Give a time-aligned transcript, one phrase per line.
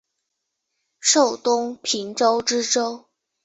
[0.99, 3.05] 授东平州知州。